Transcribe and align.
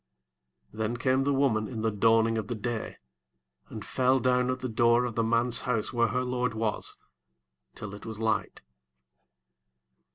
26 0.71 0.79
Then 0.79 0.97
came 0.97 1.23
the 1.25 1.31
woman 1.35 1.67
in 1.67 1.81
the 1.81 1.91
dawning 1.91 2.35
of 2.39 2.47
the 2.47 2.55
day, 2.55 2.97
and 3.69 3.85
fell 3.85 4.17
down 4.19 4.49
at 4.49 4.61
the 4.61 4.67
door 4.67 5.05
of 5.05 5.13
the 5.13 5.21
man's 5.23 5.61
house 5.61 5.93
where 5.93 6.07
her 6.07 6.23
lord 6.23 6.55
was, 6.55 6.97
till 7.75 7.93
it 7.93 8.03
was 8.07 8.19
light. 8.19 8.63